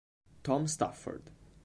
Tom 0.41 0.65
Stafford 0.65 1.29